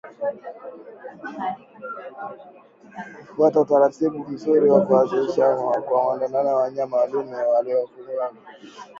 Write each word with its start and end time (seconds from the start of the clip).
Kufuata 3.27 3.59
utaratibu 3.61 4.19
mzuri 4.29 4.69
wa 4.69 4.77
uzalishaji 5.03 5.63
kwa 5.63 5.81
kuwaondoa 5.81 6.55
wanyama 6.55 6.97
wa 6.97 7.07
dume 7.07 7.35
walioambukizwa 7.35 8.31